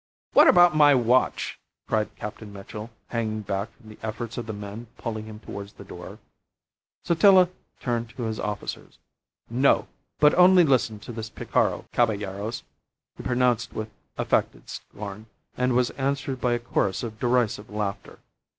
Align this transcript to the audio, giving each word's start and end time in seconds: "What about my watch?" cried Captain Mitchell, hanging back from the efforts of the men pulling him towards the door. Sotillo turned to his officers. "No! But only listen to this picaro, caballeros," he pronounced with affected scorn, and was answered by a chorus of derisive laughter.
"What 0.33 0.47
about 0.47 0.75
my 0.75 0.95
watch?" 0.95 1.59
cried 1.87 2.15
Captain 2.15 2.51
Mitchell, 2.51 2.89
hanging 3.09 3.41
back 3.41 3.69
from 3.77 3.87
the 3.89 3.99
efforts 4.01 4.35
of 4.35 4.47
the 4.47 4.51
men 4.51 4.87
pulling 4.97 5.25
him 5.25 5.37
towards 5.39 5.73
the 5.73 5.83
door. 5.83 6.17
Sotillo 7.05 7.51
turned 7.79 8.09
to 8.09 8.23
his 8.23 8.39
officers. 8.39 8.97
"No! 9.47 9.87
But 10.19 10.33
only 10.33 10.63
listen 10.63 10.97
to 11.01 11.11
this 11.11 11.29
picaro, 11.29 11.85
caballeros," 11.93 12.63
he 13.15 13.21
pronounced 13.21 13.73
with 13.73 13.89
affected 14.17 14.71
scorn, 14.71 15.27
and 15.55 15.75
was 15.75 15.91
answered 15.91 16.41
by 16.41 16.53
a 16.53 16.59
chorus 16.59 17.03
of 17.03 17.19
derisive 17.19 17.69
laughter. 17.69 18.17